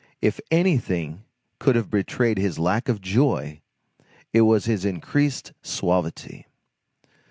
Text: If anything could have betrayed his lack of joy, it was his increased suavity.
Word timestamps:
If 0.19 0.39
anything 0.49 1.25
could 1.59 1.75
have 1.75 1.91
betrayed 1.91 2.39
his 2.39 2.57
lack 2.57 2.89
of 2.89 3.01
joy, 3.01 3.61
it 4.33 4.41
was 4.41 4.65
his 4.65 4.83
increased 4.83 5.53
suavity. 5.61 6.47